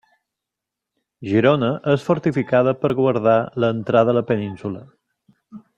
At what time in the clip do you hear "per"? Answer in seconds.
2.85-2.91